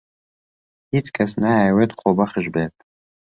هیچ 0.93 1.07
کەس 1.15 1.31
نایەوێت 1.41 1.91
خۆبەخش 1.99 2.45
بێت. 2.53 2.75